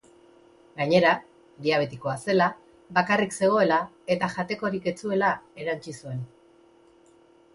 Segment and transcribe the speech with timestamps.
[0.77, 1.09] Gainera,
[1.65, 2.47] diabetikoa zela,
[2.97, 3.77] bakarrik zegoela
[4.15, 5.29] eta jatekorik ez zuela
[5.65, 6.25] erantsi zuen.